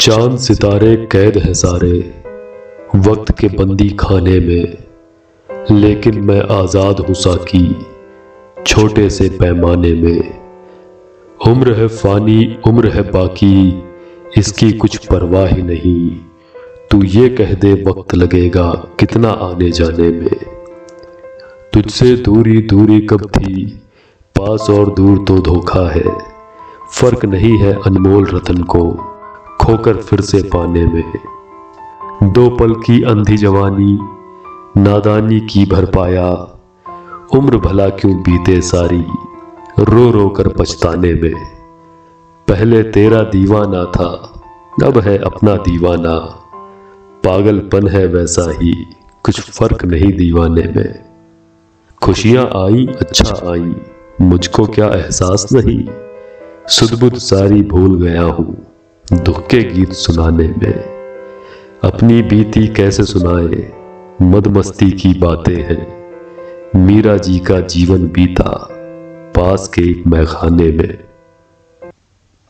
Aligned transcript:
चाँद 0.00 0.38
सितारे 0.38 0.96
कैद 0.96 1.38
है 1.38 1.54
सारे, 1.54 2.14
वक्त 2.96 3.38
के 3.38 3.48
बंदी 3.48 3.88
खाने 3.90 4.40
में। 4.40 4.76
लेकिन 5.70 6.20
मैं 6.20 6.40
आज़ाद 6.40 7.00
हूँ 7.00 7.14
साकी, 7.14 7.86
छोटे 8.66 9.10
से 9.10 9.28
पैमाने 9.28 9.94
में। 9.94 10.40
उम्र 11.48 11.72
है 11.72 11.88
फानी, 11.88 12.58
उम्र 12.68 12.88
है 12.88 13.02
बाकी, 13.02 13.82
इसकी 14.38 14.72
कुछ 14.72 14.96
परवाह 14.96 15.46
ही 15.46 15.62
नहीं। 15.62 16.16
तू 16.90 17.02
ये 17.02 17.28
कह 17.28 17.54
दे 17.54 17.72
वक्त 17.72 18.14
लगेगा 18.14 18.72
कितना 19.00 19.28
आने 19.28 19.70
जाने 19.70 20.08
में। 20.08 20.36
तुझसे 21.72 22.16
दूरी 22.16 22.62
दूरी 22.62 23.00
कब 23.00 23.26
थी? 23.26 23.82
पास 24.38 24.66
और 24.70 24.94
दूर 24.94 25.18
तो 25.18 25.38
धोखा 25.38 25.90
है। 25.90 26.04
फ़र्क 26.92 27.24
नहीं 27.24 27.58
है 27.58 27.72
अनमोल 27.86 28.26
रतन 28.26 28.62
को। 28.62 29.14
खोकर 29.62 29.96
फिर 29.96 30.20
से 30.20 30.42
पाने 30.42 30.86
में 30.86 31.12
दो 32.32 32.48
पल 32.50 32.74
की 32.74 33.02
अंधी 33.02 33.36
जवानी, 33.36 33.98
नादानी 34.80 35.40
की 35.40 35.64
भर 35.66 35.84
पाया 35.84 36.54
उम्र 37.34 37.56
भला 37.56 37.88
क्यों 37.88 38.14
बीते 38.16 38.60
सारी, 38.60 39.04
रो 39.78 40.10
रो 40.10 40.28
कर 40.28 40.48
पछताने 40.48 41.12
में। 41.14 41.34
पहले 42.48 42.82
तेरा 42.82 43.22
दीवाना 43.22 43.84
था, 43.84 44.42
अब 44.84 44.98
है 44.98 45.18
अपना 45.18 45.54
दीवाना। 45.54 46.18
पागलपन 47.24 47.88
है 47.88 48.06
वैसा 48.06 48.50
ही, 48.62 48.72
कुछ 49.24 49.40
फ़र्क 49.40 49.84
नहीं 49.84 50.12
दीवाने 50.12 50.62
में। 50.76 51.04
खुशियाँ 52.02 52.44
आई 52.44 52.86
अच्छा 53.00 53.52
आई, 53.52 53.74
मुझको 54.20 54.66
क्या 54.66 54.86
एहसास 54.86 55.46
नहीं? 55.52 55.84
सुदबुद 56.66 57.14
सारी 57.14 57.62
भूल 57.62 58.02
गया 58.02 58.22
हूँ। 58.22 58.67
दुख 59.12 59.46
के 59.46 59.58
गीत 59.58 59.92
सुनाने 59.92 60.48
में। 60.48 60.74
अपनी 61.84 62.22
बीती 62.22 62.68
कैसे 62.68 63.04
सुनाए? 63.04 63.72
मदमस्ती 64.22 64.90
की 64.90 65.18
बातें 65.18 65.56
हैं। 65.56 66.10
मीरा 66.76 67.16
जी 67.16 67.38
का 67.38 67.60
जीवन 67.60 68.02
बीता 68.02 68.68
पास 69.36 69.68
के 69.68 69.82
एक 69.82 70.06
मैखाने 70.06 70.72
में। 70.72 71.07